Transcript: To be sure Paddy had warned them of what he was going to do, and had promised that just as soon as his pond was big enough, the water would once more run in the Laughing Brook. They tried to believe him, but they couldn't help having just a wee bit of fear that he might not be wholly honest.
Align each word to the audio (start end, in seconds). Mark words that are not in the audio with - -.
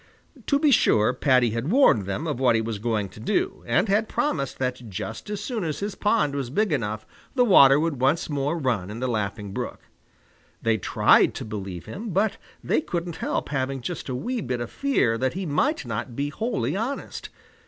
To 0.47 0.57
be 0.57 0.71
sure 0.71 1.13
Paddy 1.13 1.51
had 1.51 1.69
warned 1.71 2.07
them 2.07 2.25
of 2.25 2.39
what 2.39 2.55
he 2.55 2.61
was 2.61 2.79
going 2.79 3.07
to 3.09 3.19
do, 3.19 3.63
and 3.67 3.87
had 3.87 4.09
promised 4.09 4.57
that 4.57 4.89
just 4.89 5.29
as 5.29 5.41
soon 5.43 5.63
as 5.63 5.77
his 5.79 5.93
pond 5.93 6.33
was 6.33 6.49
big 6.49 6.71
enough, 6.71 7.05
the 7.35 7.45
water 7.45 7.79
would 7.79 8.01
once 8.01 8.27
more 8.27 8.57
run 8.57 8.89
in 8.89 8.99
the 8.99 9.07
Laughing 9.07 9.51
Brook. 9.51 9.81
They 10.59 10.79
tried 10.79 11.35
to 11.35 11.45
believe 11.45 11.85
him, 11.85 12.09
but 12.09 12.37
they 12.63 12.81
couldn't 12.81 13.17
help 13.17 13.49
having 13.49 13.79
just 13.81 14.09
a 14.09 14.15
wee 14.15 14.41
bit 14.41 14.59
of 14.59 14.71
fear 14.71 15.19
that 15.19 15.33
he 15.33 15.45
might 15.45 15.85
not 15.85 16.15
be 16.15 16.29
wholly 16.29 16.75
honest. 16.75 17.29